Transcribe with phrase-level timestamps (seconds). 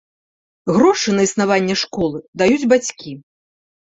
[0.77, 3.11] Грошы на існаванне школы даюць бацькі.